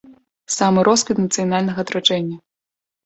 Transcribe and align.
Самы 0.53 0.85
росквіт 0.87 1.21
нацыянальнага 1.25 1.79
адраджэння. 1.87 2.37